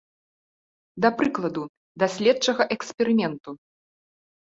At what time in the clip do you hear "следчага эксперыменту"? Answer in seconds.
2.17-3.51